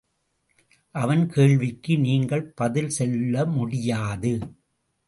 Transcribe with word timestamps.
அவன் 0.95 1.27
கேள்விக்கு 1.27 1.99
நீங்கள் 1.99 2.45
பதில் 2.53 2.89
சொல்ல 2.89 3.45
முடியாது. 3.45 4.33